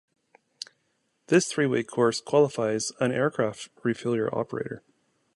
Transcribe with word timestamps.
This 1.27 1.45
three-week 1.47 1.87
course 1.87 2.21
qualifies 2.21 2.91
an 2.99 3.11
aircraft 3.11 3.69
refueller 3.83 4.35
operator. 4.35 4.81